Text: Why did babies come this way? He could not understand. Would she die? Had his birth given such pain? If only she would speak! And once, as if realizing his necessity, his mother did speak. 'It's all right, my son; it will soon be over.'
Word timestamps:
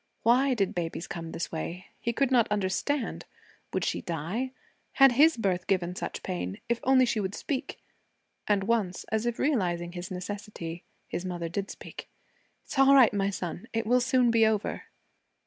Why 0.23 0.55
did 0.55 0.73
babies 0.73 1.05
come 1.05 1.29
this 1.31 1.51
way? 1.51 1.85
He 1.99 2.11
could 2.11 2.31
not 2.31 2.51
understand. 2.51 3.25
Would 3.71 3.85
she 3.85 4.01
die? 4.01 4.49
Had 4.93 5.11
his 5.11 5.37
birth 5.37 5.67
given 5.67 5.95
such 5.95 6.23
pain? 6.23 6.57
If 6.67 6.79
only 6.83 7.05
she 7.05 7.19
would 7.19 7.35
speak! 7.35 7.77
And 8.47 8.63
once, 8.63 9.03
as 9.11 9.27
if 9.27 9.37
realizing 9.37 9.91
his 9.91 10.09
necessity, 10.09 10.85
his 11.07 11.23
mother 11.23 11.49
did 11.49 11.69
speak. 11.69 12.09
'It's 12.63 12.79
all 12.79 12.95
right, 12.95 13.13
my 13.13 13.29
son; 13.29 13.67
it 13.73 13.85
will 13.85 14.01
soon 14.01 14.31
be 14.31 14.43
over.' 14.43 14.85